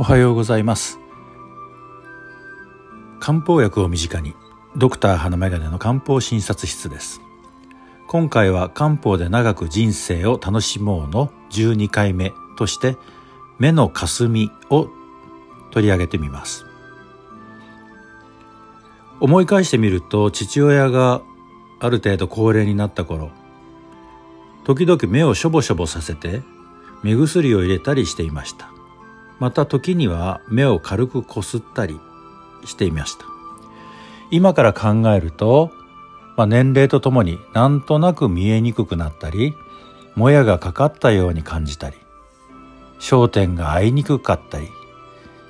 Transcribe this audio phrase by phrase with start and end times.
[0.00, 1.00] おはようございます。
[3.18, 4.36] 漢方薬を身近に
[4.76, 7.20] ドクター花眼鏡の漢方診察室です。
[8.06, 12.96] 今回は漢方で長く人生を楽しもうの12回目として
[13.58, 14.88] 目の霞を
[15.72, 16.64] 取り上げてみます。
[19.18, 21.22] 思い返してみると父親が
[21.80, 23.30] ある程度高齢になった頃
[24.62, 26.42] 時々目をしょぼしょぼさせて
[27.02, 28.77] 目薬を入れたりしていました。
[29.38, 32.00] また時には目を軽くこすったり
[32.64, 33.24] していました。
[34.30, 35.70] 今から考えると、
[36.36, 39.54] まあ、年齢とともになんとなく見えにくくなったり
[40.14, 41.96] もやがかかったように感じたり
[43.00, 44.68] 焦点が合いにくかったり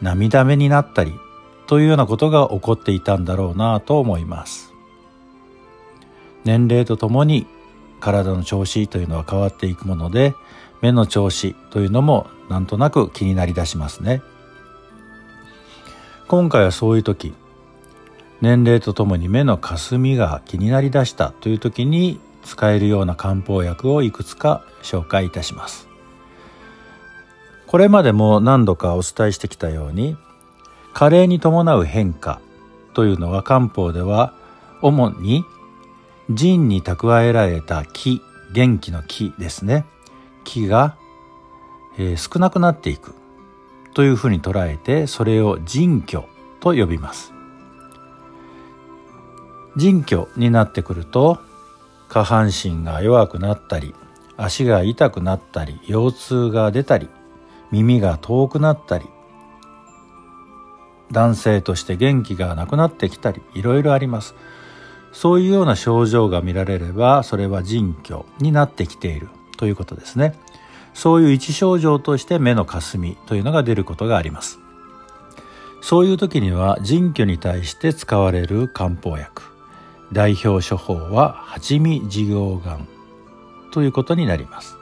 [0.00, 1.18] 涙目になったり
[1.66, 4.72] というようなことが起こっていたんだろうなと思います。
[6.44, 7.46] 年齢とともに
[8.00, 10.34] 体の調子というのは変わっていくもので
[10.80, 14.22] 目の調子というのもなんとなく気になりだしますね。
[16.26, 17.34] 今回はそういう時
[18.40, 25.88] 年齢とともに目のかすみが気になりだしたという時に使えるような漢方薬をいくつか紹介いたします。
[27.66, 30.16] これまでも何度かお伝えしてきたように
[30.92, 32.40] 加齢に伴う変化
[32.94, 34.32] というのは漢方では
[34.82, 35.44] 主に
[36.30, 39.84] 腎に蓄えられた気元気の気ですね。
[40.44, 40.96] 気が、
[41.98, 43.14] えー、少なくなっていく
[43.94, 46.24] というふうに捉えてそれを腎虚
[46.60, 47.32] と呼びます。
[49.76, 51.38] 腎虚になってくると
[52.08, 53.94] 下半身が弱くなったり
[54.36, 57.08] 足が痛くなったり腰痛が出たり
[57.70, 59.06] 耳が遠くなったり
[61.12, 64.34] 男性として元気がなくなってきたりいろいろあります。
[65.12, 70.34] そういうような症状が見られればそれは腎虚になってきているということですね。
[70.94, 74.58] そういう一症状として目のかすみというのが出ることがあります。
[75.82, 79.42] そういう時には腎虚に対して使われる漢方薬。
[80.12, 82.88] 代表処方は八味事業がん
[83.72, 84.76] ということになります。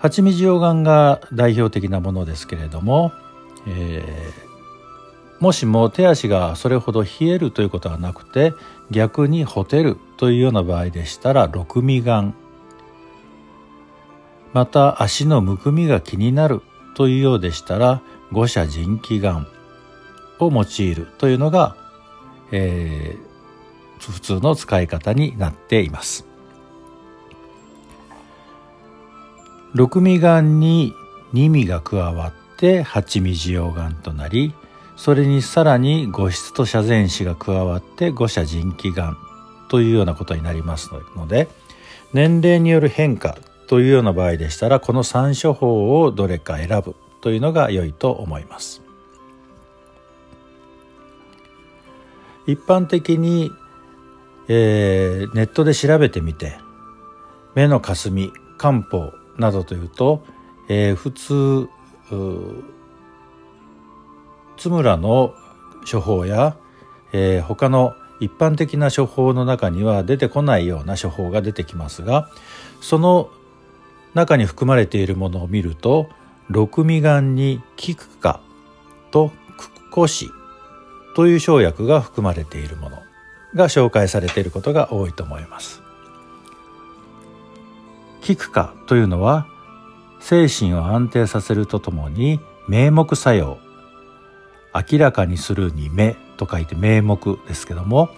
[0.00, 3.12] 八味事業がんが代表的なものですけれども、
[3.66, 4.53] えー
[5.44, 8.54] もしも手足がそれほど冷えるということはなくて
[8.90, 12.32] 逆にほてるというような場合でしたら六味丸
[14.54, 16.62] また足のむくみが気になる
[16.94, 18.00] というようでしたら
[18.32, 19.46] 五者腎気丸
[20.38, 21.76] を用いるというのが、
[22.50, 26.26] えー、普通の使い方になっています。
[29.74, 30.94] 六味丸に
[31.34, 34.54] 二味が加わって八味滋養丸となり
[34.96, 39.16] それにさらに五質と遮前子が加わって五者腎気丸
[39.68, 41.48] というようなことになりますので
[42.12, 48.82] 年齢による変化というような場合でしたらこの3処方をどれか選ぶというのが良いと思います。
[52.46, 53.50] 一般的に、
[54.48, 56.58] えー、ネットで調べてみて
[57.54, 60.22] 目のかすみ漢方などというと、
[60.68, 61.68] えー、普通
[64.56, 65.34] 津村の
[65.90, 66.56] 処方や、
[67.12, 72.28] えー、他の一般的な処方の中には出てこないような処方が出てきますが
[72.80, 73.30] その
[74.14, 76.08] 中に含まれているものを見ると
[76.48, 78.40] 六味丸に菊花
[79.10, 80.30] とクコシ
[81.16, 82.98] という生薬が含まれているもの
[83.54, 85.80] が紹介されていることが多いと思います。
[88.20, 89.46] 菊花というのは
[90.18, 93.58] 精神を安定させるとともに名目作用
[94.74, 98.10] 明らかにするに目と書いて名目ですけども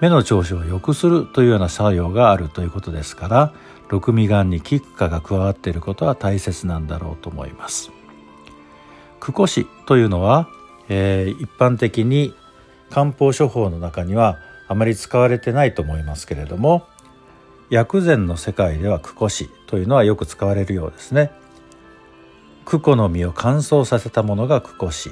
[0.00, 3.52] 目の調子を良くするというような作用があるということですから
[3.88, 7.90] 六味丸に菊花が加わっていることは大切なんだろうと思います。
[9.18, 10.48] クコシというのは、
[10.88, 12.34] えー、一般的に
[12.90, 14.38] 漢方処方の中には
[14.68, 16.86] あまり使われてないと思いますけれども
[17.70, 21.32] 薬膳の世界ではクコシというのはよく使われるようですね。
[22.64, 25.10] クコの実を乾燥させたものがクコシ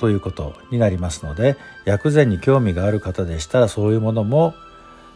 [0.00, 4.54] ということになりますので薬膳に興味がある方でしたらそういうものも、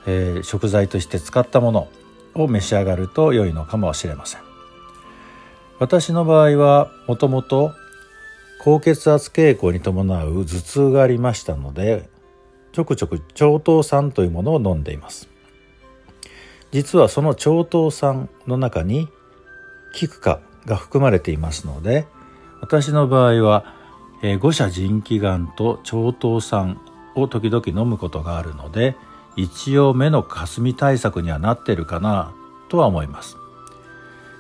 [0.06, 1.88] えー、食材として使ったもの
[2.34, 4.42] を召し上がると良いのかもしれません。
[5.78, 7.72] 私の場合はもともと
[8.60, 12.08] 高血圧傾向に伴う頭痛がありましたので
[12.72, 15.30] ちょくちょく腸頭酸というものを飲んでいます。
[16.72, 19.08] 実はその腸頭酸の中に
[19.94, 22.06] 菊花が含まれていますので
[22.60, 23.73] 私の場合は
[24.24, 26.80] えー、五者腎気丸と腸頭酸
[27.14, 28.96] を時々飲むことがあるので
[29.36, 32.32] 一応目のかすみ対策にはなってるかな
[32.70, 33.36] とは思います。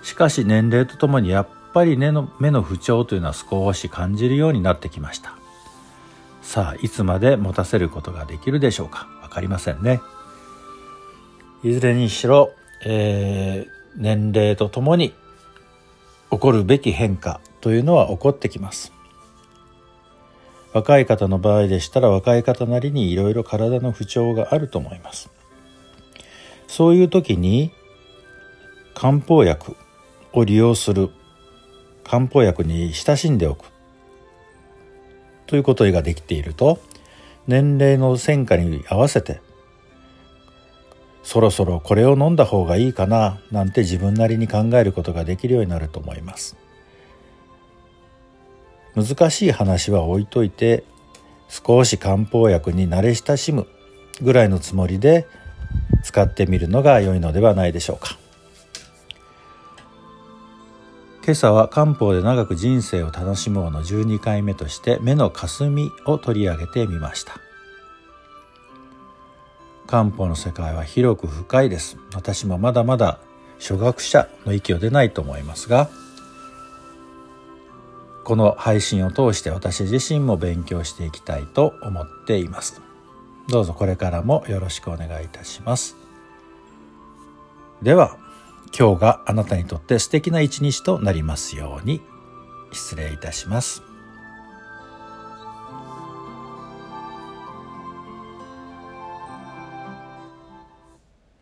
[0.02, 5.36] しかし年齢とともにやっぱり目の目の不調というのは少し感じるようになってきました。
[6.40, 9.06] さあいつまで持たせることができるでしょうか？
[9.20, 10.00] 分かりませんね。
[11.62, 12.52] いずれにしろ、
[12.86, 15.12] えー、年齢とともに
[16.30, 18.93] 起こるべき変化というのは起こってきます。
[20.74, 25.30] 若い方の場合でしたら若い方なりにいろいろ体の不調があると思います。
[26.66, 27.70] そういう時に
[28.92, 29.76] 漢方薬
[30.32, 31.10] を利用する
[32.02, 33.66] 漢方薬に親しんでおく。
[35.46, 36.80] ということができていると
[37.46, 39.40] 年齢の変化に合わせて
[41.22, 46.56] そろそろこれを飲んだ方がいいかななんて自分なりに考えることができるようになると思います。
[48.94, 50.84] 難しい話は置いといて
[51.48, 53.66] 少し漢方薬に慣れ親しむ
[54.20, 55.26] ぐらいのつもりで
[56.02, 58.18] 使ってみるのが良いのではないでしょうか。
[61.24, 67.40] 今朝は漢方で長く人生を楽しもうの12回目として目の霞を取り上げてみました。
[69.86, 71.96] 漢方の世界は広く深いです。
[72.14, 73.18] 私もまだまだ
[73.58, 75.88] 初学者の域を出ないと思いますが
[78.24, 82.80] この配信を通して私自身も勉強していきたいと思っています。
[83.48, 85.96] どうぞこれからもよろしくお願いいたします。
[87.82, 88.16] では
[88.76, 92.00] 今日があなたにとって素敵な一日となりますように
[92.72, 93.93] 失礼いたします。